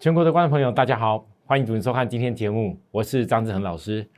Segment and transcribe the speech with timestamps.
[0.00, 4.08] 全国的观众朋友，大家好，欢迎准时收看今天节目，我是张志恒老师。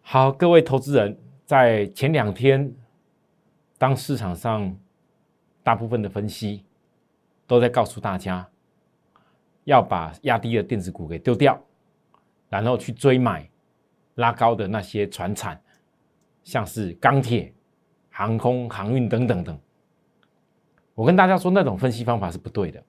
[0.00, 1.14] 好，各位投资人，
[1.44, 2.74] 在前两天，
[3.76, 4.74] 当市场上
[5.62, 6.64] 大部分的分析
[7.46, 8.48] 都在告诉大家，
[9.64, 11.62] 要把压低的电子股给丢掉，
[12.48, 13.46] 然后去追买
[14.14, 15.60] 拉高的那些船产，
[16.44, 17.52] 像是钢铁、
[18.08, 19.60] 航空、航运等等等。
[20.94, 22.82] 我跟大家说，那种分析方法是不对的。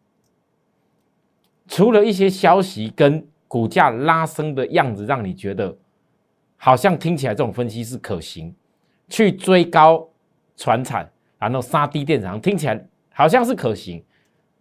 [1.68, 5.76] 除了一些消息跟股价拉升的样子，让你觉得
[6.58, 8.54] 好像听起来这种分析是可行，
[9.08, 10.08] 去追高
[10.56, 14.04] 传产，然后杀低电厂，听起来好像是可行，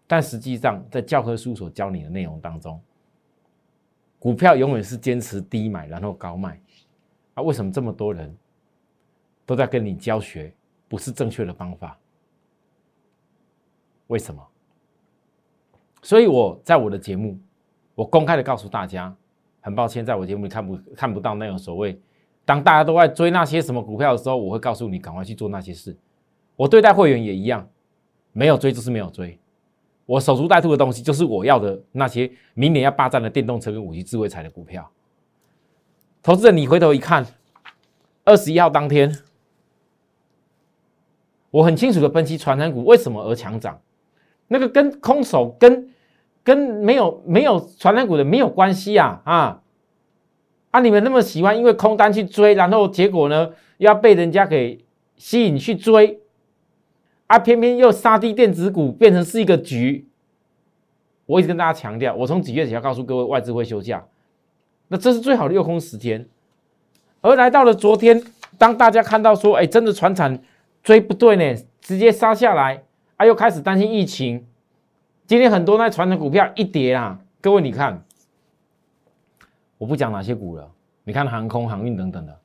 [0.06, 2.80] 但实际上在教科书所教你的内容当中，
[4.18, 6.60] 股票永远是坚持低买然后高卖
[7.34, 7.42] 啊！
[7.42, 8.34] 为什么这么多人
[9.44, 10.52] 都在跟你教学，
[10.88, 11.98] 不是正确的方法？
[14.06, 14.46] 为什么？
[16.04, 17.38] 所以我在我的节目，
[17.94, 19.16] 我公开的告诉大家，
[19.62, 21.98] 很抱歉，在我节目里看不看不到那种所谓，
[22.44, 25.96] 当大家都在追那些什么股票的时候，我会告诉你赶快去做那些事。
[26.56, 27.66] 我对待会员也一样，
[28.32, 29.38] 没有追就是没有追，
[30.04, 34.90] 我守株待兔的东西就是我要的那些明年要霸占的电动车跟五 G 智慧财的股票。
[36.22, 37.24] 投资人，你回头一看，
[38.26, 39.10] 二十一号当天，
[41.50, 43.80] 我很清楚的分析传染股为什么而强涨，
[44.48, 45.93] 那个跟空手跟。
[46.44, 49.62] 跟没有没有传染股的没有关系啊啊
[50.70, 50.80] 啊！
[50.80, 54.84] 你们那么喜欢因为空单去追，然后结果呢要被人家给
[55.16, 56.20] 吸引去追
[57.28, 60.06] 啊，偏偏又杀低电子股，变成是一个局。
[61.26, 64.04] 我一直跟大家强调，我从几月起要告诉各位外资会休假，
[64.88, 66.28] 那这是最好的诱空时间。
[67.22, 68.22] 而来到了昨天，
[68.58, 70.38] 当大家看到说，哎，真的船产
[70.82, 72.82] 追不对呢，直接杀下来
[73.16, 74.46] 啊，又开始担心疫情。
[75.26, 78.04] 今天很多那传统股票一跌啊，各位你看，
[79.78, 80.70] 我不讲哪些股了，
[81.02, 82.40] 你看航空航运等等的，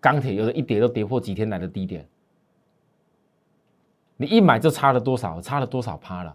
[0.00, 2.08] 钢铁有的一跌都跌破几天来的低点，
[4.16, 5.38] 你一买就差了多少？
[5.42, 6.34] 差了多少趴了？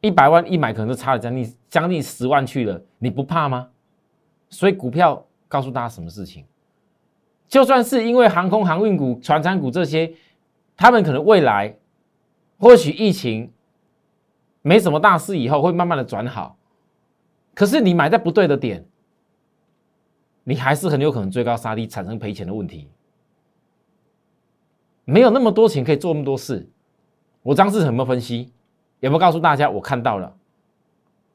[0.00, 3.68] 一百万一买可能就差了将近将近十万去了，你不怕吗？
[4.50, 6.44] 所以股票告诉大家什么事情？
[7.46, 10.12] 就算是因为航空航运股、船产股这些，
[10.76, 11.76] 他们可能未来
[12.58, 13.52] 或许疫情。
[14.68, 16.58] 没什么大事，以后会慢慢的转好。
[17.54, 18.84] 可是你买在不对的点，
[20.44, 22.86] 你还是很有可能追高杀低，产生赔钱的问题。
[25.06, 26.68] 没有那么多钱可以做那么多事。
[27.42, 28.52] 我张志有没有分析？
[29.00, 30.36] 有没有告诉大家我看到了？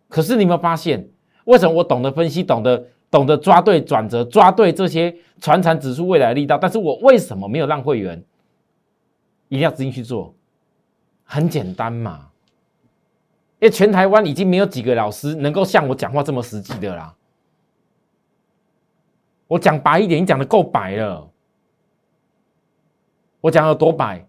[0.09, 1.09] 可是你有没有发现，
[1.45, 6.55] 为什么我懂得分析，懂得懂得抓对转折，抓对这些传产指数未来的力道？
[6.55, 8.23] 但是我为什么没有让会员
[9.47, 10.35] 一定要资金去做？
[11.23, 12.29] 很简单嘛。
[13.63, 17.15] 因为全台湾已经没有几个老师能够像我讲话这么实际的啦。
[19.47, 21.25] 我讲白一点，你讲的够白了。
[23.39, 24.25] 我讲有多白？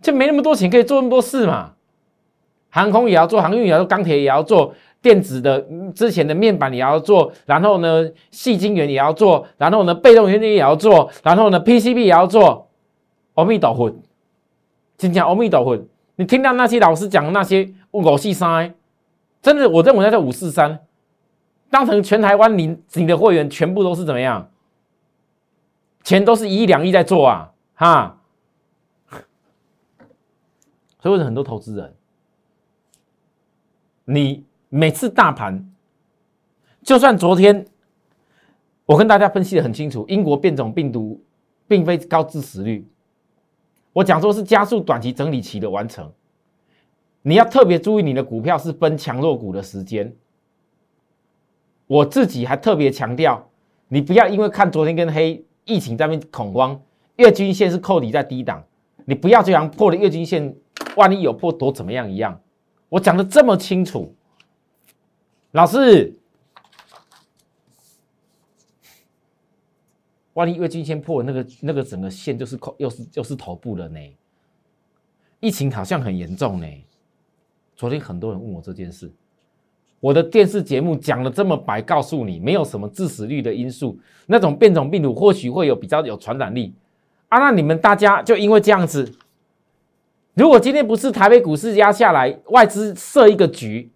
[0.00, 1.74] 就没那么多钱可以做那么多事嘛。
[2.70, 4.72] 航空也要做，航运也要做，钢铁也要做，
[5.02, 5.60] 电子的
[5.94, 12.70] 之前的面板也要做，然后呢，细晶圆也要做，然后呢，被动元件也要做，然后呢，PCB 也要做。
[13.34, 13.94] 阿弥陀佛，
[14.96, 15.78] 真讲阿弥陀佛。
[16.16, 17.70] 你听到那些老师讲的那些。
[17.92, 18.74] 五四三，
[19.42, 20.78] 真的，我认为那叫五四三，
[21.70, 24.50] 当成全台湾你你的会员全部都是怎么样？
[26.02, 28.18] 钱都是一亿两亿在做啊，哈！
[31.00, 31.94] 所以很多投资人，
[34.04, 35.70] 你每次大盘，
[36.82, 37.66] 就算昨天
[38.86, 41.22] 我跟大家分析的很清楚，英国变种病毒
[41.68, 42.88] 并非高致死率，
[43.92, 46.10] 我讲说是加速短期整理期的完成。
[47.22, 50.14] 你要特别注意，你的股票是分强弱股的时间。
[51.86, 53.50] 我自己还特别强调，
[53.88, 56.80] 你不要因为看昨天跟黑疫情在那边恐慌，
[57.16, 58.64] 月均线是扣底在低档，
[59.04, 60.54] 你不要这样破了月均线，
[60.96, 62.40] 万一有破多怎么样一样？
[62.88, 64.14] 我讲的这么清楚，
[65.50, 66.16] 老师，
[70.32, 74.00] 万一月均线破，那个那个整个线就是扣，又是又是头部了呢？
[75.40, 76.66] 疫情好像很严重呢。
[77.80, 79.10] 昨天很多人问我这件事，
[80.00, 86.74] 我的电视节目讲的这么白，告诉你没有什么致死率的因素，那种变种病毒或许会有比较有传染力
[87.30, 87.38] 啊。
[87.38, 89.10] 那你们大家就因为这样子，
[90.34, 93.90] 如果今天不是台北股市压下来，外资设一个局，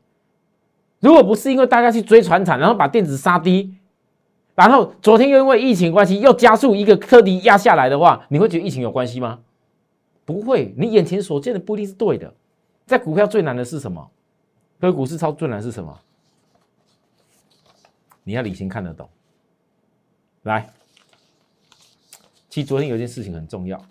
[1.00, 3.75] 如果不是因为大家去追船产，然后把电子杀低，
[4.54, 9.40] 然后昨天又因为疫情关系又加速一个特地压下来的话，你会觉得疫情有关系吗？
[10.25, 12.32] 不会，你眼前所见的不一定是对的。
[12.86, 14.10] 在股票最难的是什么？
[14.78, 16.00] 各位股市超最难是什么？
[18.22, 19.08] 你要理性看得懂。
[20.42, 20.70] 来，
[22.50, 23.82] 其实昨天有件事情很重要，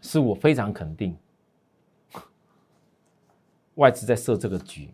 [0.00, 1.16] 是我非常肯定，
[3.74, 4.90] 外资在设这个局，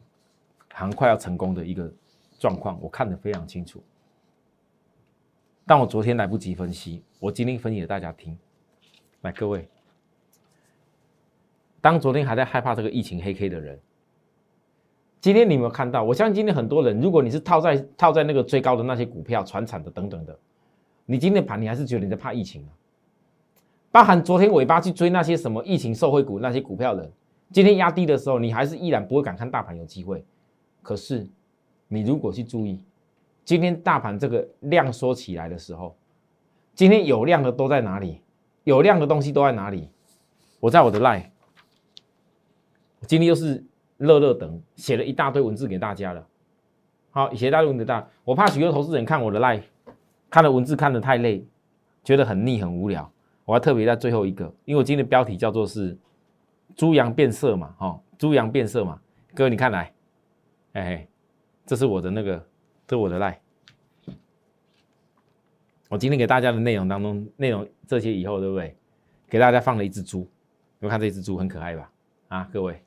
[0.73, 1.93] 很快要成功的一个
[2.39, 3.83] 状况，我看得非常清楚。
[5.67, 8.39] 但我昨天来不及分析，我今天分析给大家听。
[9.21, 9.69] 来，各位，
[11.81, 13.79] 当昨天还在害怕这个疫情黑 K 的人。
[15.21, 16.03] 今天你有没有看到？
[16.03, 20.39] 我相信今天很多人，如果你是套在套在那个最高的那些股票、船产的等等的，
[21.05, 22.71] 你今天盘你还是觉得你在怕疫情啊？
[23.93, 27.11] 包含昨天尾巴去追那些什么疫情受惠股那些股票人，
[27.51, 30.25] 今天压低的时候，你还是依然不会敢看大盘有机会。
[30.81, 31.27] 可是
[31.89, 32.81] 你如果去注意，
[33.45, 35.95] 今天大盘这个量缩起来的时候，
[36.75, 38.21] 今天有量的都在哪里？
[38.65, 39.89] 有量的东西都在哪里？
[40.61, 41.25] 我在我的 Lie
[43.07, 43.65] 今天又是。
[44.01, 46.27] 乐乐等写了一大堆文字给大家了，
[47.11, 49.61] 好，写一大堆文字大，我怕许多投资人看我的 live，
[50.31, 51.45] 看了文字看得太累，
[52.03, 53.13] 觉得很腻很无聊，
[53.45, 55.95] 我要特别在最后一个，因为我今天的标题叫做是
[56.75, 58.99] 猪羊变色嘛，哈，猪羊变色嘛，
[59.35, 59.93] 各位你看来，
[60.73, 61.07] 哎，
[61.67, 62.39] 这是我的那个，
[62.87, 63.37] 这是我的 live，
[65.91, 68.75] 我今天给大家的内容当中，内容这些以后对不对？
[69.29, 70.21] 给大家放了一只猪，
[70.79, 71.93] 你们看这只猪很可爱吧？
[72.29, 72.83] 啊，各位。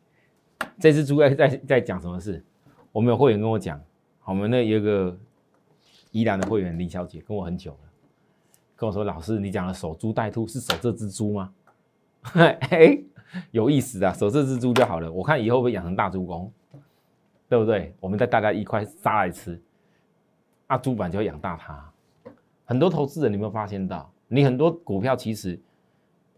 [0.80, 2.44] 这只猪在在在讲什么事？
[2.92, 3.82] 我们有会员跟我讲，
[4.26, 5.18] 我们那有个
[6.12, 7.90] 宜兰的会员林小姐跟我很久了，
[8.76, 11.54] 跟我说：“老师，你讲的守株待兔是守这只猪吗？”
[12.34, 12.98] 哎，
[13.52, 15.12] 有意思啊，守这只猪就好了。
[15.12, 16.52] 我看以后会养成大猪公，
[17.50, 17.96] 对不对？
[18.00, 19.60] 我们再大家一块杀来吃，
[20.68, 21.92] 啊，猪板就会养大它。
[22.66, 24.12] 很多投资人，你有没有发现到？
[24.28, 25.60] 你很多股票其实，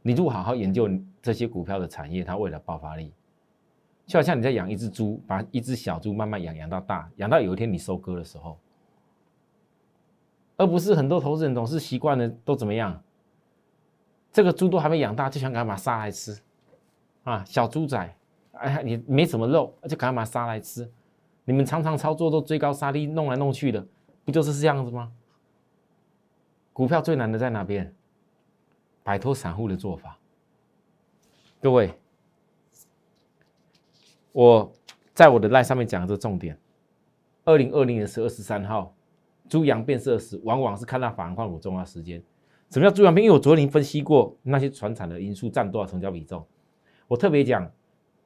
[0.02, 0.90] 你如果好好研究
[1.22, 3.14] 这些股票的产业，它为了爆发力。
[4.06, 8.58] 就好像你在养一只猪，把一只小猪慢慢养养到大，养到有一天你收割的时候，
[10.58, 13.02] 而不是很多投资人总是习惯了都怎么样？
[14.32, 16.38] 这个猪都还没养大，就想赶快杀来吃
[17.24, 17.44] 啊！
[17.46, 18.16] 小猪仔，
[18.52, 20.88] 哎，你没什么肉，就赶快杀来吃。
[21.44, 23.86] 你们常常操作都追高杀低，弄来弄去的，
[24.24, 25.12] 不就是这样子吗？
[26.74, 27.92] 股票最难的在哪边？
[29.04, 30.18] 摆脱散户的做法，
[31.62, 31.94] 各位。
[34.36, 34.70] 我
[35.14, 36.60] 在我的 line 上面讲的这重点，
[37.46, 38.94] 二零二零年十二十三号，
[39.48, 42.22] 猪羊变色时，往往是看到反换股重要时间。
[42.70, 43.24] 什么叫猪羊变？
[43.24, 46.46] 因为我昨天分析过那些传产的因素占多少成交比重，
[47.08, 47.72] 我特别讲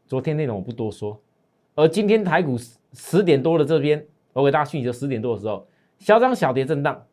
[0.08, 1.22] 昨天内容我不多说。
[1.76, 2.58] 而今天台股
[2.94, 4.04] 十点多的这边，
[4.34, 5.68] 我给大家讯息就十点多的时候，
[6.00, 7.06] 小涨小跌震荡。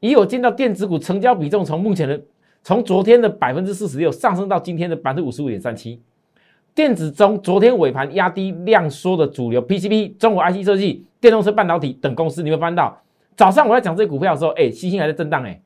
[0.00, 2.20] 以我见到电子股成交比重从目前的
[2.64, 6.02] 从昨天的百分之四十六上升到今天的百分之五十五点三七。
[6.74, 13.02] 电子中，昨天尾盘压低量缩的主流 PCB、中国 IC 设计、电动车半导体等公司，你会翻到
[13.36, 15.60] 早上我在讲这股票的时候，哎，星星还在震荡，哎，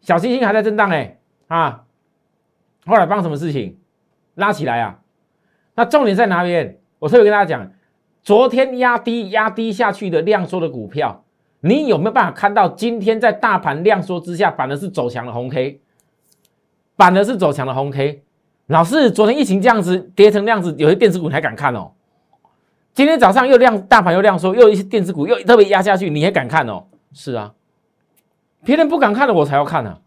[0.00, 1.18] 小星星还在震荡，哎，
[1.48, 1.84] 啊，
[2.86, 3.78] 后来发生什么事情？
[4.34, 4.98] 拉起来啊！
[5.74, 6.78] 那重点在哪边？
[6.98, 7.70] 我特别跟大家讲，
[8.22, 11.24] 昨天压低压低下去的量缩的股票，
[11.60, 15.80] 你有没有办法看到今天在大盘量缩之下，反而是走强的红 K，
[16.96, 18.22] 反而是走强的红 K。
[18.72, 21.92] 老师，昨天疫情这样子跌成那样子，有些电子股你还敢看哦？
[22.94, 26.84] 今天早上又亮，大盘又亮，说又一些电子股又特别压下去，你还敢看哦？
[27.12, 27.52] 是啊，
[28.64, 29.98] 别人不敢看的，我才要看呢。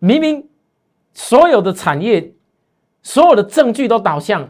[0.00, 0.48] 明明
[1.14, 2.32] 所有的产业、
[3.00, 4.48] 所有的证据都导向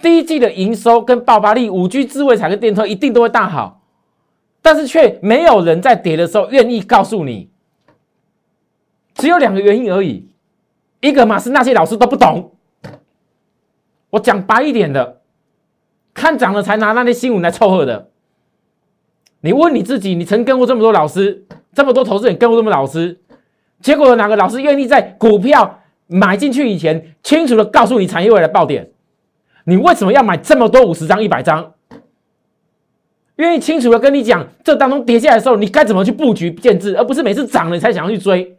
[0.00, 3.82] 第一季的营收跟爆发力，五 G 智慧产跟电车一定都会大好，
[4.62, 7.50] 但是却没有人在跌的时候愿意告诉你，
[9.14, 10.30] 只有两个原因而已。
[11.04, 12.52] 一个嘛是那些老师都不懂，
[14.08, 15.20] 我讲白一点的，
[16.14, 18.08] 看涨了才拿那些新闻来凑合的。
[19.42, 21.44] 你问你自己，你曾跟过这么多老师，
[21.74, 23.20] 这么多投资人跟过这么老师，
[23.82, 28.90] 结果有哪个老师愿意在股票买进去以前，清楚的告诉你产业未来爆点？
[29.64, 31.74] 你为什么要买这么多五十张、一百张？
[33.36, 38.56] 愿意清楚的跟你讲，这当中跌下来的时候，你该怎么去布局建制，而不是每次涨了你才想要去追。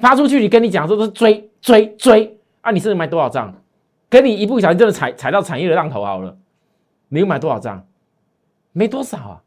[0.00, 2.70] 发出去，你跟你讲说都是追追追啊！
[2.70, 3.54] 你是买多少张？
[4.08, 6.36] 跟你一不小心真的踩踩到产业的浪头好了，
[7.08, 7.86] 你又买多少张？
[8.72, 9.42] 没多少啊！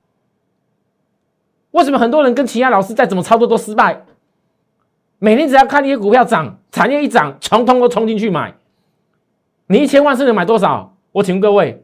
[1.72, 4.06] 为什么很多人跟其他老师再怎么操作都失败？
[5.20, 8.56] 每天只要看那些股票涨，产业一涨，冲通都冲进去买。
[9.68, 10.96] 你一千万是能买多少？
[11.12, 11.84] 我请问各位，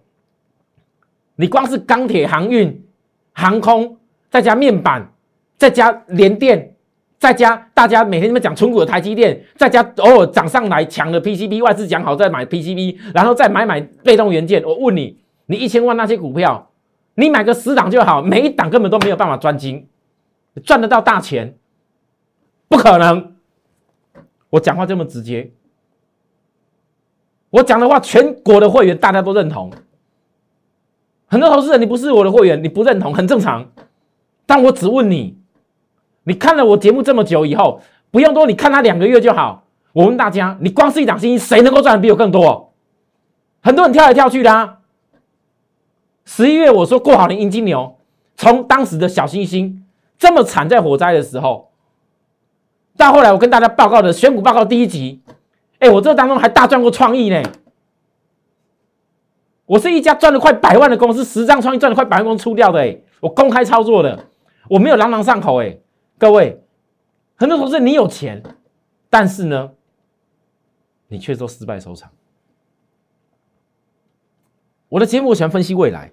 [1.36, 2.86] 你光是钢铁、航运、
[3.34, 3.98] 航空，
[4.30, 5.12] 再加面板，
[5.58, 6.76] 再加联电。
[7.20, 14.64] 再加大家每天那讲纯股的台积电，再加偶尔涨上来抢了 PCB，外资讲好再买 PCB，然后再买买被动元件。
[14.64, 16.72] 我问你，你一千万那些股票，
[17.16, 19.86] 你买个十档就好，每一档根本都没有办法专精，
[20.64, 21.58] 赚得到大钱，
[22.70, 23.36] 不可能。
[24.52, 25.52] 我讲话这么直接，
[27.50, 29.70] 我讲的话，全国的会员大家都认同。
[31.28, 33.70] 很多投资人，你不是我的会员，你不认同很正常。
[34.46, 35.38] 但我只问你，
[36.24, 39.64] 你看了我节目这么久以后，不用多，你看他两个月就好。
[39.94, 42.74] 我问大家，你光是一档基金，谁能够赚的比我更多？
[43.62, 44.78] 很多人跳来跳去的啊。
[46.26, 47.98] 十一月我说过好的阴金牛，
[48.38, 49.84] 从当时的小星星
[50.18, 51.72] 这么惨在火灾的时候，
[52.96, 55.22] 到后来我跟大家报告的选股报告第一集，
[55.80, 57.42] 哎，我这当中还大赚过创意呢。
[59.66, 64.26] 我是一家赚了快百万的公司，十张创意赚了快百万公司出掉的，哎，我公开操作的，
[64.70, 65.78] 我没有朗朗上口，哎，
[66.20, 66.62] 各位，
[67.38, 68.44] 很多同事你有钱，
[69.10, 69.72] 但是呢，
[71.08, 72.12] 你却说失败收场。
[74.90, 76.12] 我的节目我喜欢分析未来，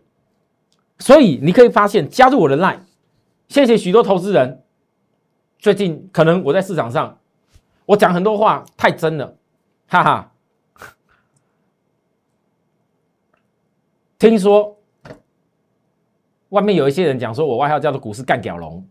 [1.00, 2.82] 所以你可以发现加入我的 line，
[3.48, 4.62] 谢谢许多投资人，
[5.58, 7.18] 最近可能我在市场上，
[7.84, 9.36] 我讲很多话太真了，
[9.88, 10.32] 哈哈。
[14.20, 14.78] 听说
[16.50, 18.88] 外面有一些人讲说，我外号叫做股市干屌龙。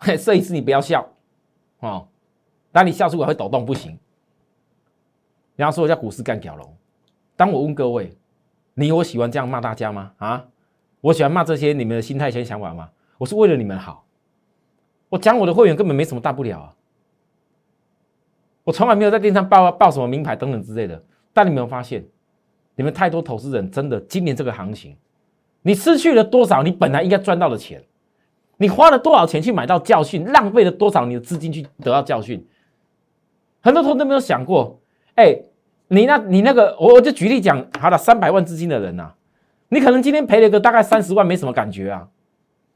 [0.00, 1.08] 摄影师，你不要笑
[1.80, 2.06] 哦，
[2.72, 3.98] 当你笑出来会抖动，不行。
[5.56, 6.76] 人家说我叫股市干屌龙。
[7.34, 8.12] 当我问各位，
[8.74, 10.12] 你我喜欢这样骂大家吗？
[10.18, 10.46] 啊，
[11.00, 12.90] 我喜欢骂这些你们的心态、先想法吗？
[13.18, 14.04] 我是为了你们好。
[15.08, 16.74] 我讲我的会员根本没什么大不了啊。
[18.64, 21.02] 我从来没有在电商报报什么名牌等等之类的。
[21.32, 22.04] 但你没有发现？
[22.74, 24.96] 你们太多投资人真的，今年这个行情，
[25.62, 27.82] 你失去了多少你本来应该赚到的钱？
[28.58, 30.24] 你花了多少钱去买到教训？
[30.32, 32.46] 浪费了多少你的资金去得到教训？
[33.60, 34.80] 很多投资人没有想过，
[35.16, 35.36] 哎，
[35.88, 39.12] 你那，你那个，我我就举例讲，好了，三百万资金的人呐，
[39.68, 42.08] 你可能今天赔了个大概三十万，没什么感觉啊，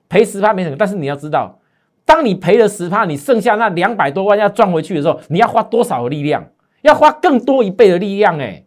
[0.09, 1.59] 赔十趴没什么，但是你要知道，
[2.05, 6.47] 当你赔了十趴，你剩下那两百多万要赚回去的时候，你要花多少的力量？
[6.83, 8.65] 要花更多一倍的力量，哎。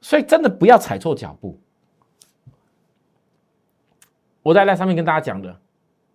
[0.00, 1.58] 所以真的不要踩错脚步。
[4.46, 5.56] 我在那上面跟大家讲的，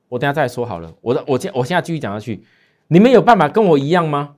[0.07, 0.89] 我等下再说好了。
[1.01, 2.41] 我的我现我现在继续讲下去，
[2.88, 4.35] 你们有办法跟我一样吗？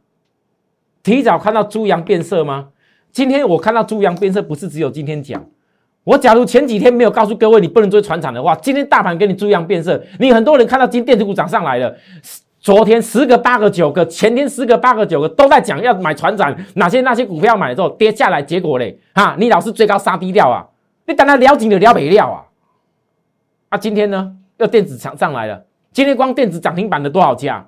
[1.04, 2.70] 提早看到猪羊变色吗？
[3.12, 5.46] 今天我看到猪羊变色，不是只有今天讲。
[6.06, 11.96] 我假如前几天没有告诉各位你不能追船厂的话，今天大盘给你猪羊变色，你很多人看到今天电子股涨上来了。
[12.60, 20.66] 昨天十个八个九个，前天十个八个九个都在讲要买船长，哪些那些股票买之后跌下来，结果嘞，哈，你老是追高杀低掉啊，
[21.06, 22.42] 你等它撩紧的了没了啊，
[23.74, 27.68] 啊，今天呢又电子涨上来了，今天光电子涨停板的多少家，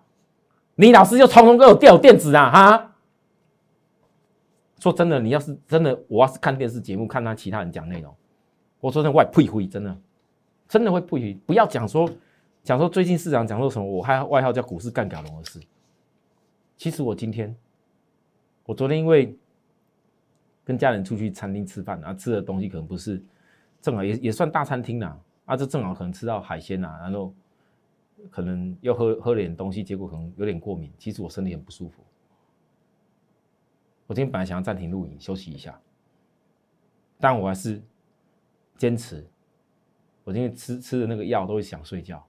[0.76, 2.96] 你老师又通通给我掉电子啊，哈，
[4.80, 8.16] 说真的，你要是真的，我要是看电视节目看他其他人讲内容，
[8.80, 9.98] 我说真的，我会呸真的，
[10.68, 12.08] 真的会呸不要讲说。
[12.64, 15.60] 讲说最近市场讲说什么，我还外号叫股市干搞龙的事。
[16.78, 17.56] 其实我今天，
[18.66, 19.38] 我昨天因为
[20.64, 23.24] 跟家人出去餐厅吃饭然后，吃的东西可能不是
[23.84, 27.34] 正好也也算大餐厅啦，啊，这正好可能吃到海鲜呐，然后
[28.30, 30.92] 可能又喝喝点东西，结果可能有点过敏。
[30.98, 32.04] 其实我身体很不舒服。
[34.08, 35.80] 我今天本来想要暂停录影休息一下，
[37.20, 37.82] 但我还是
[38.78, 39.25] 坚持。
[40.24, 42.25] 我今天吃吃的那个药都会想睡觉。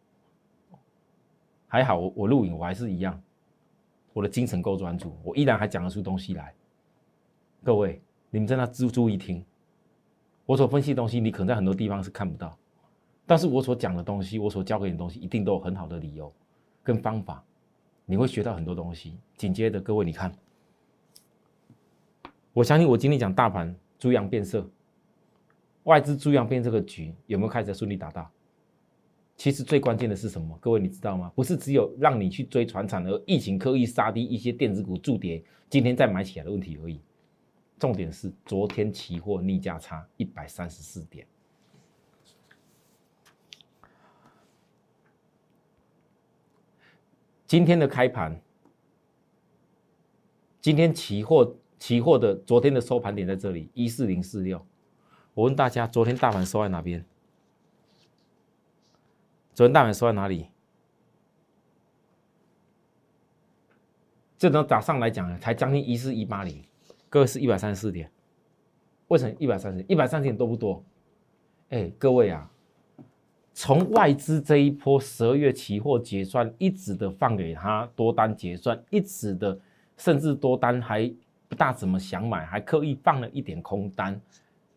[1.67, 3.21] 还好，我我录影我还是一样，
[4.13, 6.55] 我的精神够专注，我依然还讲得出东西来。
[7.65, 9.45] 各位，你们在那注注意听，
[10.45, 12.57] 我所分析的东西，你可能在很多地方是看不到，
[13.27, 16.33] 但是我所讲的东西，我所教给你的东西，一定都有很好的理由
[16.83, 17.45] 跟方法，
[18.05, 19.19] 你会学到很多东西。
[19.37, 20.33] 紧接着，各位你看，
[22.53, 24.65] 我相信我今天讲大盘猪羊变色，
[25.83, 28.31] 外资猪羊变这个局有没有开始顺利达到？
[29.37, 30.57] 其实最关键的是什么？
[30.61, 31.31] 各位你知道吗？
[31.35, 37.01] 不是只有让你去追船产而疫情刻意杀低一些电子股筑跌，今天再买起来的问题而已。
[37.79, 41.27] 重点是昨天期货逆价差一百三十四点，
[47.47, 48.41] 今天的开盘，
[50.61, 54.67] 今天期货期货的昨天的收盘点在这里一四零四六。
[55.33, 57.05] 我问大家，昨天大盘收在哪边？
[59.55, 60.49] 昨天大盘收在哪里？
[64.37, 66.65] 这等打上来讲，才将近一四一八零，
[67.09, 68.11] 各位是一百三十四点。
[69.09, 69.85] 为什么一百三十？
[69.89, 70.85] 一百三十点多不多？
[71.69, 72.51] 哎，各位啊，
[73.59, 79.59] 从外资这一波十二月期货结算，一直的放给他多单结算，一直的
[79.97, 81.11] 甚至多单还
[81.49, 84.21] 不大怎么想买，还刻意放了一点空单，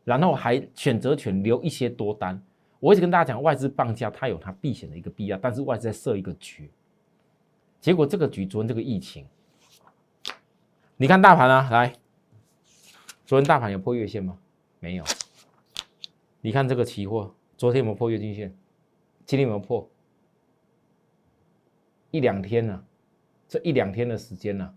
[0.05, 2.41] 然后还选择权留一些多单。
[2.79, 6.71] 我一直跟大家讲，外资放假它有它避险的一个必要，但是外资在设一个局，
[7.81, 9.25] 结果这个局昨天这个疫情，
[10.95, 11.91] 你看大盘啊，来，
[13.25, 14.37] 昨天大盘有破月线吗？
[14.79, 15.03] 没有。
[16.39, 18.55] 你看这个期货，昨天有没有破月均线？
[19.29, 19.87] 今天有没有破？
[22.09, 22.83] 一两天呢？
[23.47, 24.73] 这一两天的时间呢？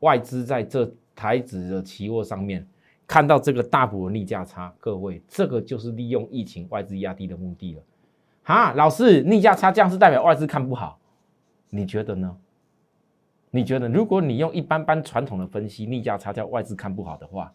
[0.00, 2.68] 外资在这台子的期货上面
[3.06, 7.82] 看到这个大幅的逆价差，各位，这个就是利用疫情外资压低的目的了。
[8.42, 11.00] 哈，老师，逆价差这样是代表外资看不好？
[11.70, 12.36] 你觉得呢？
[13.50, 17.50] 你觉得，如果你用一般般传统的分析，逆价差叫外资看不好的话，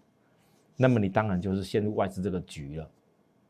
[0.77, 2.89] 那么你当然就是陷入外资这个局了。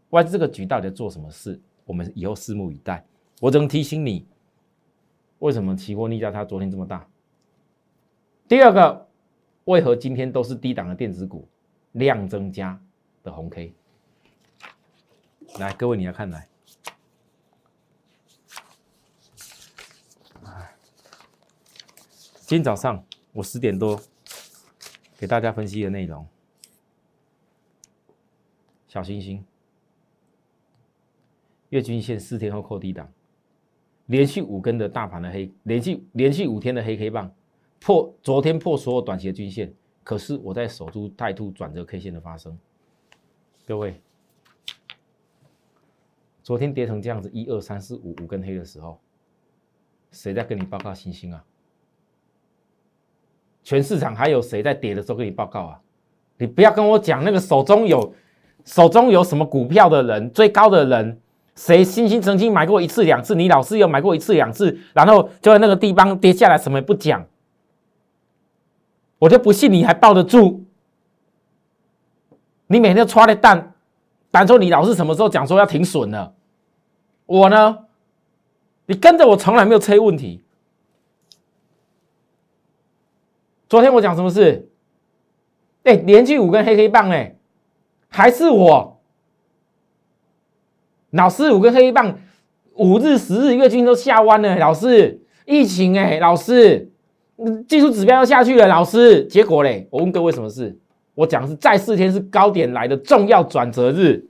[0.09, 1.57] 外资这个局到底在做什么事？
[1.87, 3.03] 我们以后拭目以待。
[3.39, 4.27] 我只能提醒你，
[5.39, 7.07] 为什么期货逆价差昨天这么大？
[8.47, 9.07] 第二个，
[9.65, 11.47] 为何今天都是低档的电子股
[11.93, 12.79] 量增加
[13.23, 13.73] 的红 K？
[15.59, 16.47] 来，各位你来看来。
[22.39, 23.03] 今天早上
[23.33, 24.01] 我十点多
[25.17, 26.25] 给大家分析的内容，
[28.87, 29.43] 小星星。
[31.69, 33.11] 月均线四天后扣低档，
[34.05, 37.29] 连续五根的大盘的黑，连续连续五天的黑 K 棒
[37.79, 42.57] 破，昨天破所有短期的均线，可是我在守住带兔转折 K 线的发生。
[43.65, 43.99] 各位，
[46.41, 48.97] 昨天跌成这样子，一二三四五五根黑的时候，
[50.11, 51.43] 谁在跟你报告星星啊？
[53.61, 55.81] 全市场还有谁在跌的时候跟你报告啊？
[56.37, 58.13] 你不要跟我讲那个手中有
[58.63, 61.21] 手中有什么股票的人，最高的人。
[61.57, 63.33] 谁星星曾经买过一次两次？
[63.33, 67.25] 你老师有买过一次两次，然后就在那个地方跌下来，什么也不讲，
[69.17, 70.63] 我就不信你还抱得住。
[72.67, 73.73] 你每天都抓的蛋，
[74.29, 76.35] 单说你老师什么时候讲说要停损了？
[77.25, 77.79] 我呢？
[78.85, 80.43] 你跟着我从来没有车问题。
[83.67, 84.69] 昨天我讲什么事？
[85.83, 87.35] 哎，连续五根黑黑棒，哎，
[88.09, 88.96] 还是我。
[91.11, 92.17] 老师，五根黑棒，
[92.75, 94.57] 五日、十日月均都下弯了。
[94.57, 96.91] 老师，疫情哎，老师，
[97.67, 98.67] 技术指标要下去了。
[98.67, 100.77] 老师，结果嘞，我问各位什么事？
[101.15, 104.27] 我讲是再四天是高点来的重要转折日。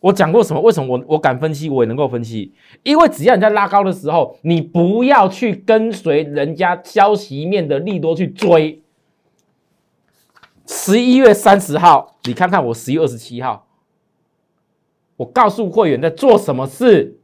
[0.00, 0.60] 我讲过什么？
[0.60, 2.52] 为什么我我敢分析，我也能够分析？
[2.82, 8.82] 因为只要你在拉高的时候，你不要去跟随人家消息面的利多去追。
[10.66, 13.68] 十一月三十号，你看看我十一月二十七号。
[15.16, 17.18] 我告诉会员在做什么事。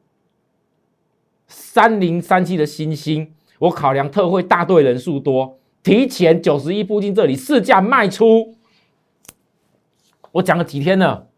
[1.46, 8.54] 三零三七的星星，我考量特惠大队人数多，提前九十一附近这里试价卖出。
[10.32, 11.28] 我讲了几天了，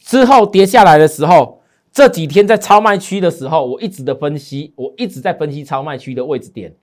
[0.00, 6.74] 之后跌下来的时候，这几天在超卖区的时候，我一直的分析，我一直在分析超卖区的位置点。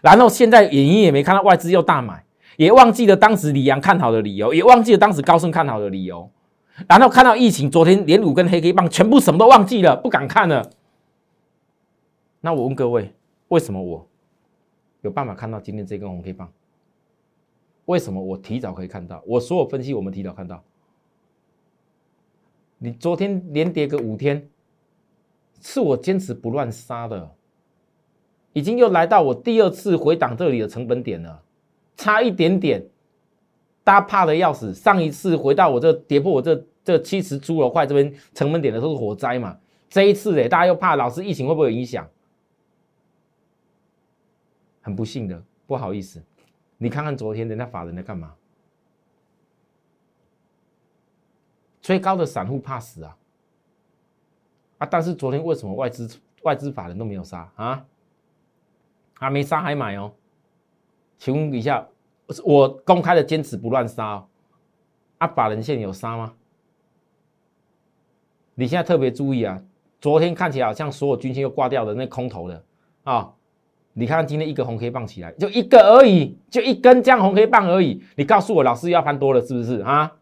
[0.00, 2.24] 然后现在眼影也没看到外资又大买，
[2.56, 6.30] 也忘记了当时李阳看好的理由，也忘记了当时高盛看好的理由。
[6.88, 10.70] 然后看到疫情，昨天连五根黑 K 棒，全部什么都忘记了，不敢看了。
[12.40, 13.12] 那我问各位，
[13.48, 14.08] 为什么我
[15.02, 16.50] 有办法看到今天这根红 K 棒？
[17.84, 19.22] 为什么我提早可以看到？
[19.26, 20.62] 我所有分析，我们提早看到。
[22.78, 24.48] 你昨天连跌个五天，
[25.60, 27.30] 是我坚持不乱杀的，
[28.54, 31.42] 已经又来到我第二次回档这里的成本点了，
[31.96, 32.84] 差一点点。
[33.84, 42.08] 大家怕的要死，上一次回到我这跌破我这这七十猪肉块这边成本点的都是火灾嘛，这一次哎，大家又怕老是疫情会不会有影响？
[44.80, 46.22] 很不幸的，不好意思，
[46.78, 48.34] 你看看昨天人家法人在干嘛？
[51.80, 53.16] 最高的散户怕死啊！
[54.78, 56.08] 啊，但是昨天为什么外资
[56.42, 57.84] 外资法人都没有杀啊？
[59.14, 60.12] 还没杀还买哦？
[61.18, 61.88] 请问一下。
[62.44, 64.24] 我公开的坚持不乱杀，
[65.18, 66.32] 啊，法人线有杀吗？
[68.54, 69.60] 你现在特别注意啊！
[70.00, 72.62] 昨天看起来好像所有均线又挂掉的那空头的
[73.04, 73.32] 啊，
[73.94, 78.02] 你看今天一个红 K 棒起来，就一个而已，就一根这样红 K 棒而已。
[78.16, 80.12] 你告诉我，老师要翻多了是不是啊？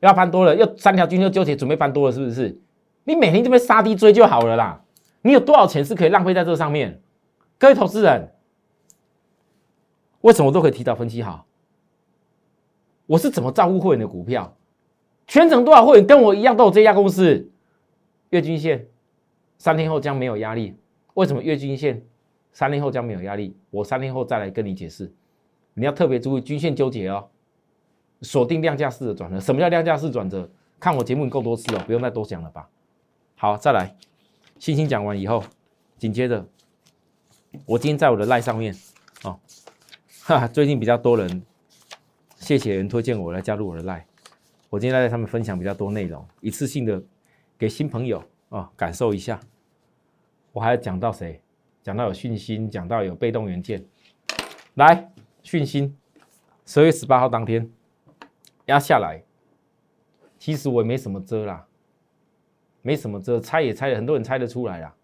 [0.00, 2.58] 要翻多了，又三条均线纠结，准备翻多了是不是？
[3.04, 4.82] 你每天这边杀低追就好了啦。
[5.20, 7.00] 你有多少钱是可以浪费在这上面？
[7.58, 8.32] 各位投资人。
[10.22, 11.46] 为什么都可以提早分析好？
[13.06, 14.56] 我是怎么照顾会员的股票？
[15.26, 17.48] 全程多少会员跟我一样都有这家公司？
[18.30, 18.88] 月均线
[19.58, 20.76] 三天后将没有压力。
[21.14, 22.04] 为什么月均线
[22.52, 23.56] 三天后将没有压力？
[23.70, 25.12] 我三天后再来跟你解释。
[25.74, 27.28] 你要特别注意均线纠结哦，
[28.22, 29.38] 锁定量价式的转折。
[29.38, 30.48] 什么叫量价式转折？
[30.78, 32.68] 看我节目够多次哦，不用再多讲了吧？
[33.36, 33.96] 好，再来，
[34.58, 35.42] 信心讲完以后，
[35.98, 36.46] 紧接着，
[37.66, 38.74] 我今天在我的赖上面，
[40.24, 41.42] 哈，最近比较多人，
[42.36, 44.04] 谢谢人推荐我来加入我的 Lie，，
[44.70, 47.02] 我今天在上面分享比较多内容，一次性的
[47.58, 49.40] 给新朋友啊感受一下。
[50.52, 51.42] 我还要讲到谁？
[51.82, 53.84] 讲到有讯心，讲到有被动元件，
[54.74, 55.10] 来。
[55.42, 55.92] 讯息，
[56.66, 57.68] 十二月十八号当天
[58.66, 59.20] 压下来，
[60.38, 61.66] 其实我也没什么遮啦，
[62.80, 64.94] 没什么遮，猜也猜了，很多人猜得出来啦。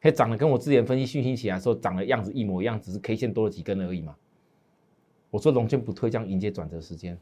[0.00, 4.16] 还长得跟我之前分析讯息起来时候长的样子一模一样，只是 K 线多了几根而已嘛。
[5.32, 7.18] 我说龙卷不退将迎接转折时间，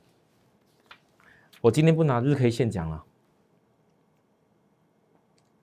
[1.60, 3.04] 我今天不拿日 K 线讲了，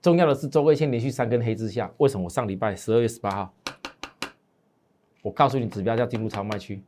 [0.01, 3.53] 重要的是周 K 线连续三根黑之下，为什么我上礼拜十二月十八号？
[5.21, 6.81] 我告诉你，指标要进入超卖区。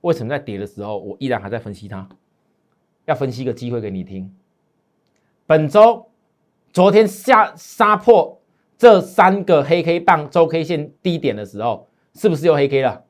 [0.00, 2.08] 为什么在跌的时候，我依然还在分析它？
[3.04, 4.34] 要分析一个机会给你听。
[5.44, 6.10] 本周
[6.72, 8.40] 昨天下杀破
[8.78, 13.04] 这三个黑 K 棒周 K 线低点的时候，是不是又黑 K 了？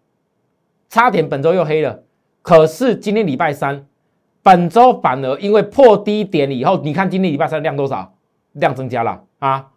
[0.88, 2.02] 差点本周又黑了。
[2.42, 3.86] 可是今天礼拜三，
[4.42, 8.14] 本周反而因为破低点以后，你看今天礼拜三量多少？
[8.52, 9.68] 量增加了啊！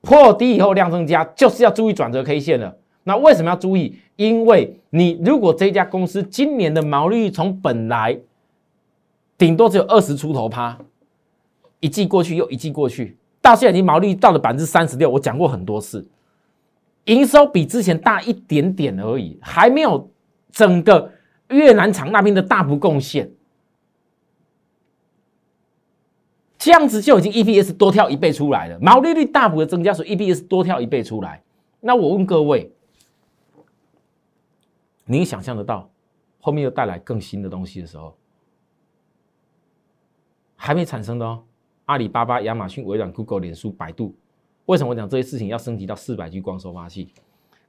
[0.00, 2.76] 破低以后量增加，就是要注意转折 K 线了。
[3.04, 3.98] 那为什么要注意？
[4.16, 8.18] 因为你如果这家公司今年的毛利率从本来
[9.36, 10.76] 顶多只有二十出头趴，
[11.80, 15.10] 一季过去又一季过去，到现在已经毛利率到了百分之三十六。
[15.10, 16.04] 我讲过很多次，
[17.06, 20.08] 营收比之前大一点点而已，还没有
[20.50, 21.10] 整个
[21.48, 23.28] 越南厂那边的大幅贡献，
[26.56, 31.42] 这样子就已经 EPS 多跳一倍出来了，毛利率大幅的增加，所以 EPS 多跳一倍出来。
[31.80, 32.72] 那我问各位。
[35.08, 35.88] 您想象得到，
[36.40, 38.16] 后面又带来更新的东西的时候，
[40.56, 41.44] 还没产生的哦。
[41.84, 44.12] 阿里巴巴、亚马逊、微软、Google、脸书、百度，
[44.66, 47.12] 为什么我讲这些事情要升级到四百 G 光收发器？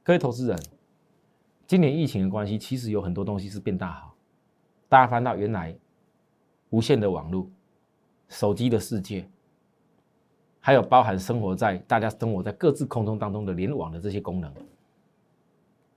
[0.04, 0.60] 各位投资人，
[1.68, 4.16] 今年疫情的关系，其实有很多东西是变大好。
[4.90, 5.76] 大家翻到原来
[6.72, 7.48] 无线的网络、
[8.30, 9.30] 手机的世界，
[10.60, 14.52] 还有包含生活在大家生活在各自空中当中的联网的这些功能。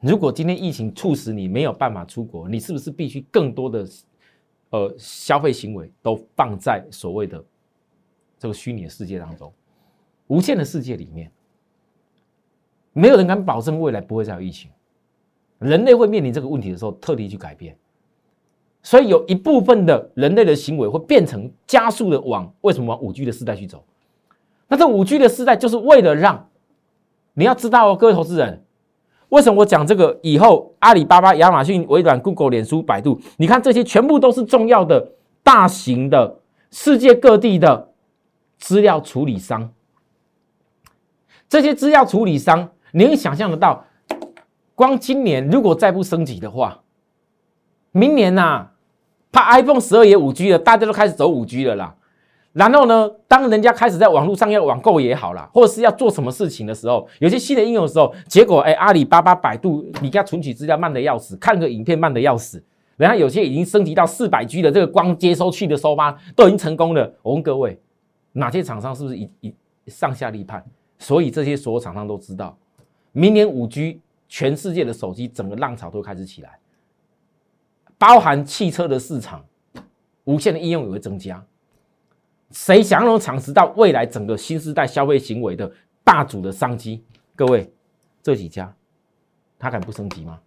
[0.01, 3.89] 如果今天疫情促使你没有办法出国，你是不是必须更多的
[4.69, 7.43] 呃消费行为都放在所谓的
[8.39, 9.51] 这个虚拟的世界当中、
[10.31, 11.31] 无限的世界里面？
[12.93, 14.71] 没有人敢保证未来不会再有疫情，
[15.59, 17.77] 人类会面临这个问题的时候，特地去改变。
[18.83, 23.85] 所以有一部分的人类的行为会变成加速的往为什么往五 G 的时代去走？
[24.69, 26.49] 那这五 G 的时代就是为了让
[27.35, 28.65] 你要知道哦，各位投资人。
[29.31, 30.19] 为什么我讲这个？
[30.23, 35.13] 以后阿里巴巴、亚马逊、微软、Google、脸书、百度，你看这些全部都是重要的、
[35.43, 36.39] 大型的、
[36.71, 37.93] 世界各地的
[38.59, 39.73] 资料处理商。
[41.51, 43.85] 这些资料处理商，你能想象得到？
[44.77, 46.81] 光今年如果再不升级的话，
[47.91, 48.69] 明年呐，
[49.33, 51.97] 怕 iPhone 十二也五 G 了，大家都开始走五 G 了啦。
[52.53, 53.11] 然后呢？
[53.29, 62.63] 当人家开始在网络上要网购也好啦，或者是要做什么事情的时候，有些新的应用的时候，结果哎，阿里巴巴、百度，你给他存取资料慢的要死，看个影片慢的要死。
[62.97, 67.13] 人家有些已经升级到四百 G 的这个光接收器的收发都已经成功了。
[67.23, 67.81] 我问各位，
[68.33, 69.55] 哪些厂商是不是一一
[69.87, 70.65] 上下立判？
[71.01, 72.57] 所以这些所有厂商都知道，
[73.11, 76.61] 明年五 G 全世界的手机整个浪潮都开始起来，
[77.99, 79.45] 包含汽车的市场，
[80.25, 81.45] 无线的应用也会增加。
[82.53, 85.73] 谁想要能尝试到未来整个新时代消费行为的
[86.05, 87.03] 霸主的商机？
[87.35, 87.73] 各位，
[88.23, 88.73] 这几家，
[89.59, 90.41] 他敢不升级吗？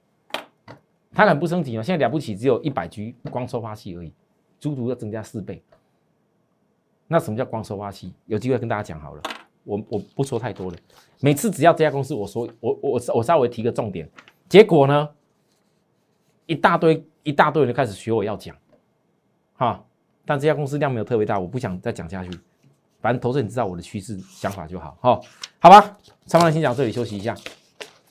[1.14, 1.84] 他敢不升级吗？
[1.84, 4.14] 现在了不起，只有一百 G 光收发器而已，
[4.60, 5.64] 足足要增加四倍。
[7.08, 8.14] 那什么叫光收发器？
[8.28, 9.22] 有机会跟大家讲好了，
[9.64, 10.78] 我我不说太多了。
[11.20, 14.10] 每次只要这家公司我说我我我稍微提个重点，
[14.50, 15.10] 结果呢，
[16.46, 18.56] 一大堆一大堆人就开始学我要讲，
[19.56, 19.84] 哈。
[20.26, 22.30] 但这家公司量没有特别大，我不想再讲下去。
[23.02, 25.20] 反正投资你知道我的趋势想法就好，哈，
[25.60, 25.98] 好吧。
[26.28, 27.36] 上半先讲这里休息一下，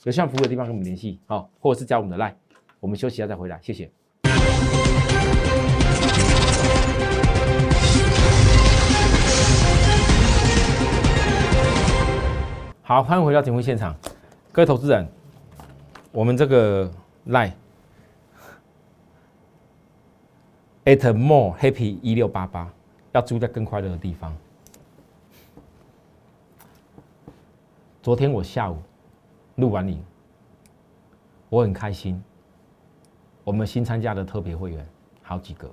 [0.04, 2.34] 有需要服务的地方跟我们联系，好，或者是加我们的 line，
[2.80, 3.90] 我们休息一下再回来，谢谢。
[12.84, 13.94] 好，欢迎回到节目现场，
[14.50, 15.06] 各位投资人，
[16.10, 16.90] 我们这个
[17.28, 17.52] line。
[20.84, 22.68] at more happy 一六八八，
[23.12, 24.36] 要住在更快乐的地方。
[28.02, 28.78] 昨天我下午
[29.54, 30.02] 录完影，
[31.50, 32.20] 我很开心。
[33.44, 34.84] 我们新参加的特别会员
[35.22, 35.70] 好几个，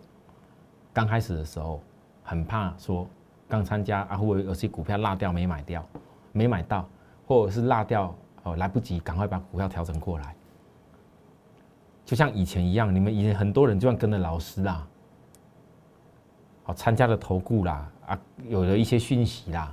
[0.94, 1.82] 刚开始的时候
[2.24, 3.08] 很怕说
[3.48, 5.84] 刚参加啊，会不会有些股票落掉没买掉，
[6.32, 6.88] 没买到，
[7.30, 10.36] 或者是落掉哦来不及，赶快把股票调整过来。
[12.04, 14.88] 就像以前一样，你们以前很多人就算跟着老师啦，
[16.64, 19.72] 好参加了投顾啦啊，有了一些讯息啦，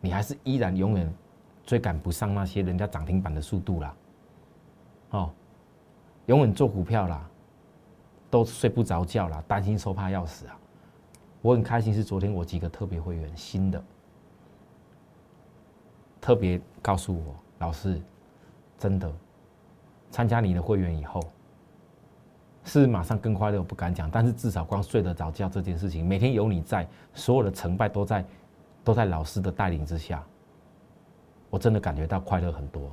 [0.00, 1.12] 你还是依然永远。
[1.64, 3.94] 追赶不上那些人家涨停板的速度啦，
[5.10, 5.30] 哦，
[6.26, 7.24] 永远做股票啦，
[8.28, 10.58] 都睡不着觉啦，担心受怕要死啊！
[11.40, 13.82] 我很开心，是昨天我几个特别会员新的，
[16.22, 18.00] 特别告诉我老师，
[18.78, 19.12] 真的
[20.08, 21.20] 参加你的会员以后，
[22.62, 28.24] 是马上更快乐，不敢讲，但是至少光睡得着觉这件事情，每天有你在，所有的成败都在
[28.84, 30.24] 都在老师的带领之下。
[31.50, 32.88] 我真的感觉到快乐很多。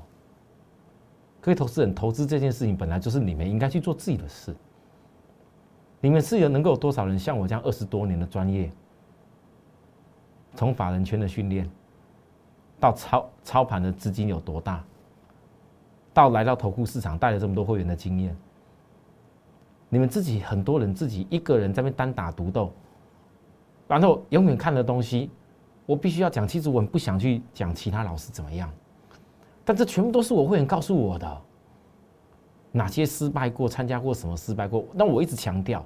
[1.39, 4.55] 各位投资人，投资这件事情本来就是你们应该去做自己的事。
[6.01, 8.71] 你们是有能够有多少人像我这样二十多年的专业，
[10.55, 11.69] 从法人圈的训练，
[12.79, 14.83] 到操操盘的资金有多大，
[16.13, 18.35] 到来到投顾市场带了这么多会员的经验，
[19.89, 22.71] 你们自己很多人自己一个人在那边单打独斗，
[23.87, 25.29] 然后永远看的东西。
[25.85, 28.71] 我必须要讲，其实我很不想去讲其他老师怎么样，
[29.65, 31.41] 但这全部都是我会员告诉我的，
[32.71, 34.85] 哪些失败过，参加过什么失败过。
[34.93, 35.83] 那我一直强调，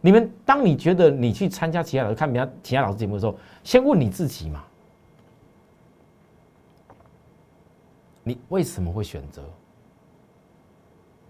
[0.00, 4.62] 你们当你觉得你去参加其他老师看别人其他老师节目的时候，先问你自己嘛，
[8.22, 9.42] 你为什么会选择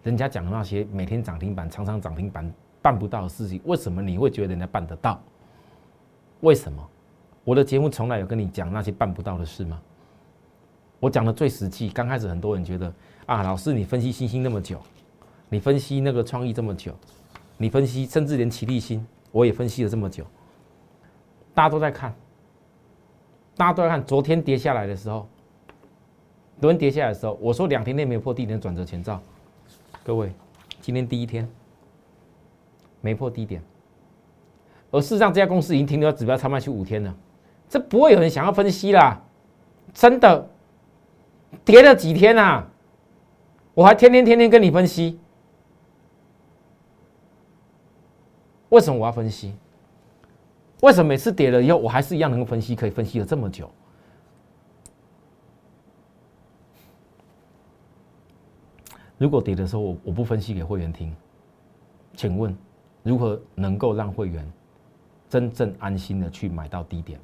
[0.02, 3.60] 人家讲的那些每天涨停板、常常涨停板办不到的事情？
[3.64, 5.20] 为什么你会觉得人家办得到？
[6.40, 6.88] 为什么？
[7.44, 9.80] 我的节目从来有跟你讲那些办不到的事吗？
[10.98, 11.88] 我讲的最实际。
[11.90, 12.92] 刚开始很多人觉得
[13.26, 14.80] 啊，老师你分析星星那么久，
[15.48, 16.94] 你分析那个创意这么久，
[17.56, 20.24] 你分析甚至连齐立新我也分析了这么久，
[21.54, 22.14] 大家都在看，
[23.56, 24.04] 大家都在看。
[24.04, 25.28] 昨天跌下来的时候，
[26.60, 29.20] 轮跌下来的时候，我说两天内没有破低点转折前兆。
[30.04, 30.32] 各位，
[30.80, 31.48] 今天第一天
[33.00, 33.62] 没破低点，
[34.90, 37.14] 而事实上这家公司已经停留在指标超卖区五天了。
[37.68, 39.22] 这不会有人想要分析啦，
[39.94, 40.48] 真的，
[41.64, 42.68] 跌了几天啊？
[43.74, 45.18] 我还天天天天跟你分析，
[48.70, 49.54] 为什么我要分析？
[50.82, 53.70] 为什么每次跌了以后，我还是一样能够分析，可以分析了这么久？
[59.20, 61.14] 如果跌的时候我我不分析给会员听，
[62.16, 62.56] 请问
[63.02, 64.50] 如何能够让会员
[65.28, 67.20] 真正安心的去买到低点？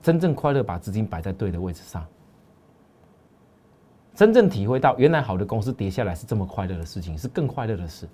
[0.00, 2.06] 真正快乐，把资金摆在对的位置上，
[4.14, 8.08] 真正体会到原来好的公司跌下来是这么快乐的事情，是更快乐的事，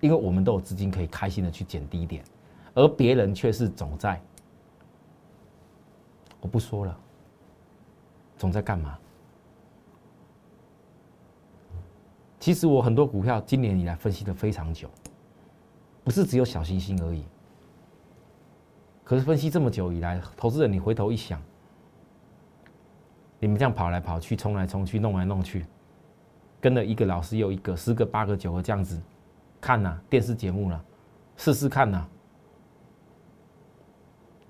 [0.00, 2.24] 因为我们都有资金可以开心的去捡低点，
[2.72, 4.18] 而别人却是总在，
[6.40, 6.98] 我不说了，
[8.38, 8.98] 总在干嘛？
[12.44, 14.86] 其实我很多股票今年以来分析的非常久，
[16.04, 17.24] 不是只有小星星而已。
[19.02, 21.40] 可是分析这么久以来，投资人你回头一想，
[23.38, 25.64] 你们这样跑来跑去、冲来冲去、弄来弄去，
[26.60, 29.00] 跟了一个老师又一个、十个、八个、九个这样子
[29.58, 30.84] 看呐，电视节目了，
[31.38, 32.06] 试试看呐。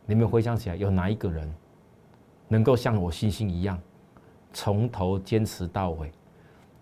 [0.05, 1.49] 你们回想起来，有哪一个人
[2.49, 3.81] 能够像我星星一样，
[4.53, 6.11] 从头坚持到尾？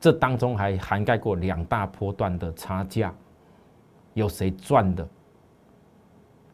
[0.02, 3.14] 这当中还涵盖过两大波段的差价，
[4.14, 5.08] 有谁赚的？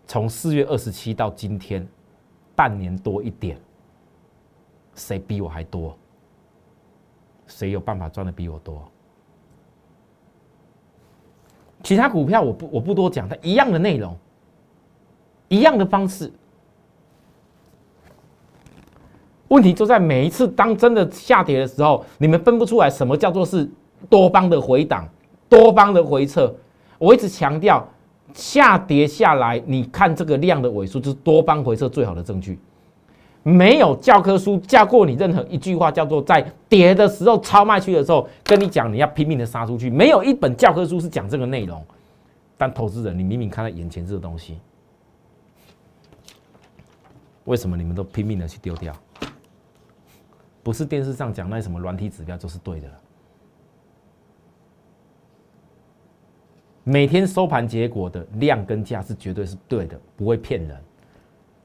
[0.06, 1.88] 从四月二十七到今天，
[2.54, 3.58] 半年多一点，
[4.94, 5.96] 谁比我还多？
[7.46, 8.86] 谁有办法赚的比我多？
[11.82, 14.14] 其他股票我不我不多讲，它一样的内容，
[15.48, 16.30] 一样的方式。
[19.48, 23.68] 问题就在每一次当真的下跌的时候，你们分不出来什么叫做是
[24.08, 25.08] 多方的回档、
[25.48, 26.54] 多方的回撤。
[26.98, 27.86] 我一直强调。
[28.34, 32.58] 下跌下来，你看这个量的尾数，就是多方回撤最好的证据。
[33.42, 39.88] 没有教科书教过你任何一句话，叫做在跌的时候超卖区的时候，跟你讲你要拼命的杀出去。
[39.88, 41.82] 没有一本教科书是讲这个内容。
[42.58, 44.58] 但投资人，你明明看到眼前这个东西，
[47.44, 48.92] 为什么你们都拼命的去丢掉？
[50.68, 52.94] 不是电视上讲那什么软体指标就是对的了。
[56.84, 60.78] 每天收盘结果的量跟价是绝对是对的，不会骗人。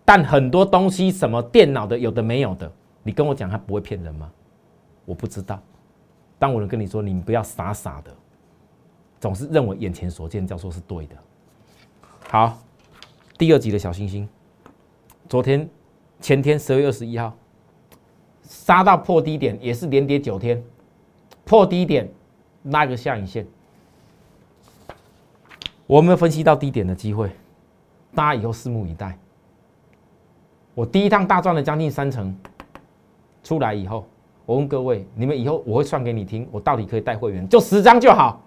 [0.05, 2.71] 但很多东西，什么电脑的有的没有的，
[3.03, 4.31] 你跟我讲他不会骗人吗？
[5.03, 5.61] 我不知道。
[6.39, 8.15] 当我能跟你说，你不要傻傻的，
[9.19, 11.15] 总是认为眼前所见叫做是对的。
[12.29, 12.57] 好，
[13.37, 14.29] 第二集的小星星，
[15.27, 15.69] 昨天、
[16.21, 17.35] 前天十二月二十一号
[18.53, 20.63] 杀到破低点，也是连跌九天，
[21.43, 22.07] 破低点
[22.65, 23.45] 拉个下影线。
[25.87, 27.31] 我们分析到低点的机会，
[28.13, 29.17] 大家以后拭目以待。
[30.75, 32.33] 我第一趟大赚了将近三成，
[33.43, 34.07] 出来以后，
[34.45, 38.39] 我问各位，你们以后我会算给你听，我到底可以带会员就十张就好，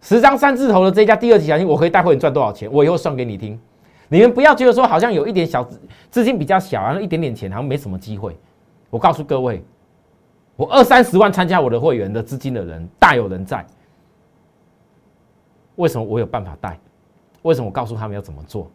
[0.00, 2.72] 十张三字头的这家第二期小金，我可以带会员赚多少钱？
[2.72, 3.60] 我以后算给你听。
[4.08, 5.62] 你们不要觉得说好像有一点小
[6.10, 8.34] 资金比较小啊，一点点钱好像没什么机会。
[8.94, 9.60] 我告诉各位，
[10.54, 13.66] 我二三十万参加我的会员的资金的人大有人在。
[15.74, 16.78] 为什么我有办法带？
[17.42, 18.70] 为什么我告诉他们要怎么做？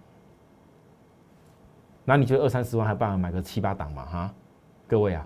[2.03, 4.05] 那你觉得二三十万还办法买个七八档吗？
[4.07, 4.33] 哈，
[4.89, 5.25] 各位啊，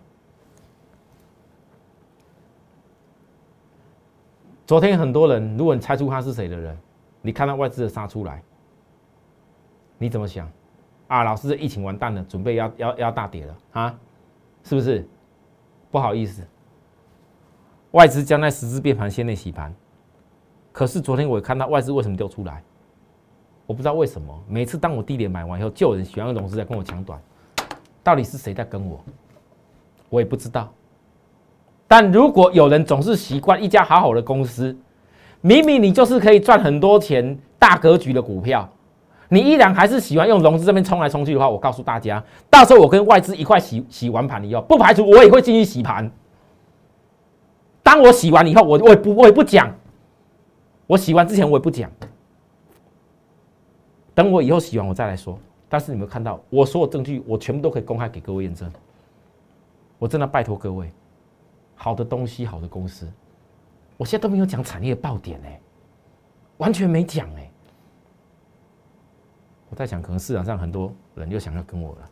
[4.67, 6.77] 昨天很多人，如果你猜出他是谁的人，
[7.19, 8.43] 你看到外资的杀出来，
[9.97, 10.47] 你怎么想？
[11.07, 13.99] 啊，老师，疫情完蛋了，准备要要要大跌了啊，
[14.63, 15.07] 是不是？
[15.91, 16.41] 不好意思，
[17.91, 19.71] 外资将在十字变盘线内洗盘，
[20.71, 22.63] 可是昨天我看到外资为什么丢出来？
[23.67, 27.21] 我不知道为什么，每次当我低点买完以后，就有人喜欢用融资在跟我抢短，
[28.01, 28.99] 到底是谁在跟我？
[30.09, 30.73] 我也不知道。
[31.87, 34.75] 但如果有人总是习惯一家好好的公司，
[35.41, 38.67] 明明你就是可以赚很多钱、大格局的股票，
[39.33, 46.11] 你依然还是喜欢用融资这边冲来冲去的话，我告诉大家，到时候我跟外资一块洗洗完盘以后，不排除我也会进去洗盘。
[47.81, 49.75] 当我洗完以后，我我也不我也不讲，
[50.85, 51.89] 我洗完之前我也不讲。
[54.13, 55.39] 等我以后洗完，我再来说。
[55.67, 58.71] 但是你们看到，我所有证据，我全部都可以公开给各位验证。
[59.97, 60.91] 我真的拜托各位，
[61.73, 63.11] 好的东西，好的公司，
[63.97, 65.59] 我现在都没有讲产业爆点哎，
[66.57, 67.49] 完全没讲哎。
[69.73, 72.09] 我在想，可能市场上很多人又想要跟我了，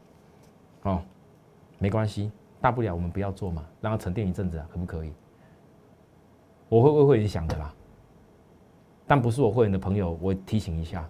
[0.82, 1.02] 哦，
[1.78, 5.13] 没关系，大不了我们不要做嘛，让它沉淀一阵子啊，可不可以？
[6.69, 7.71] 我会为会员想的啦，
[9.06, 11.08] 但不是我会员的朋友，我提醒一下。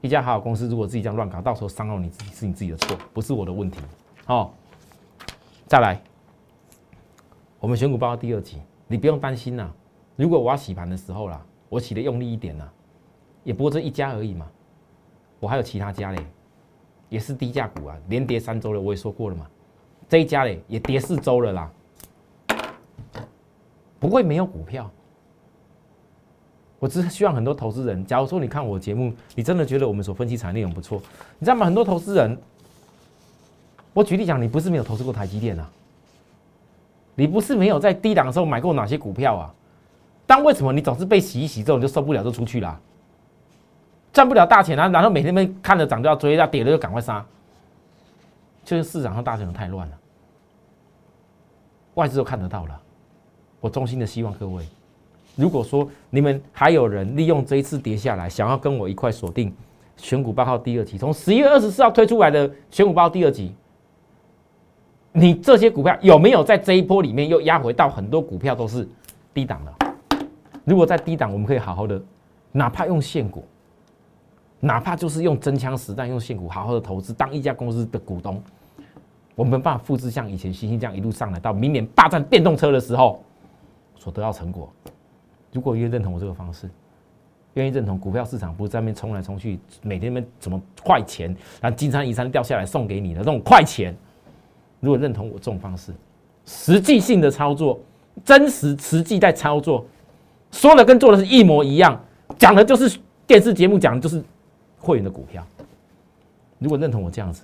[0.00, 3.82] 一家好公司，如果自己这样乱搞，到时候伤到你自己是你自己的错，不是我的问题。
[4.28, 4.50] 哦，
[5.66, 6.00] 再来，
[7.60, 9.70] 我们选股报告第二集，你不用担心呐。
[10.16, 12.66] 如果我要洗盘的时候啦，我洗的用力一点呐，
[13.48, 14.46] 也不过这一家而已嘛。
[15.40, 16.22] 我还有其他家嘞，
[17.08, 19.46] 也是低价股啊，连跌三周了，我也说过了嘛。
[20.06, 21.70] 这一家嘞也跌四周了啦，
[23.98, 24.90] 不会没有股票。
[26.78, 31.00] 我只是希望很多投资人，假如说你看我节目，你真的觉得我们所分析产业内容不错，
[31.38, 31.64] 你知道吗？
[31.64, 32.36] 很多投资人，
[33.94, 35.70] 我举例讲，你不是没有投资过台积电啊，
[37.14, 39.54] 你不是没有在低档的时候买过哪些股票啊？
[40.26, 42.78] 但为什么你总是被洗一洗之后你就受不了就出去了，
[44.18, 44.88] 赚不了大钱啊？
[44.88, 47.24] 然后每天被看着涨就要追，要跌了就赶快杀，
[48.64, 49.94] 就是市场上大钱太乱了，
[51.94, 52.80] 外资都看得到了。
[53.60, 54.64] 我衷心的希望各位。
[55.36, 59.54] 如果说你们还有人利用这一次跌下来，想要跟我一块锁定
[59.96, 63.54] 选股报告第二期，从十一月二十四号推出来的选股报告第二期，
[65.12, 68.88] 你这些股票有没有在这一波里面又压回到很多股票都是
[69.32, 69.78] 低档了？
[70.64, 72.02] 如果在低档，我们可以好好的，
[72.50, 73.46] 哪怕用现股，
[74.60, 78.42] 哪怕就是用真枪实弹用现股好好的投资，当一家公司的股东，
[79.34, 83.22] 我们办法复制像以前星星这样一路上来，到明年霸占电动车的时候
[83.96, 84.68] 所得到成果。
[85.52, 86.68] 如果愿意认同我这个方式，
[87.54, 93.96] 愿意认同股票市场不是在那边冲来冲去，每天那边怎么快钱，然后金山银山掉下来送给你的那种快钱，
[94.80, 95.92] 如果认同我这种方式，
[96.44, 97.80] 实际性的操作，
[98.24, 99.86] 真实实际在操作，
[100.50, 101.98] 说的跟做的是一模一样，
[102.36, 104.22] 讲的就是电视节目讲的就是
[104.78, 105.46] 会员的股票。
[106.58, 107.42] 如果认同我这样子，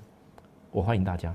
[0.70, 1.32] 我欢迎大家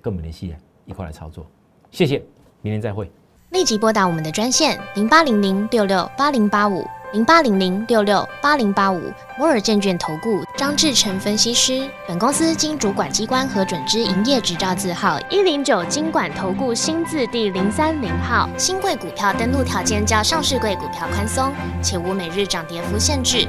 [0.00, 0.54] 跟我们联系，
[0.84, 1.46] 一块来操作。
[1.90, 2.22] 谢谢，
[2.62, 3.10] 明天再会。
[3.50, 9.00] 立即拨打我们的专线零八零零六六八零八五零八零零六六八零八五
[9.38, 11.88] 摩尔证券投顾张志成分析师。
[12.08, 18.48] 本公司经主管机关核准之营业执照字号一零九金管投顾新字第零三零号。
[18.58, 23.48] 新贵股票登录条件较上市贵股票宽松，且无每日涨跌幅限制。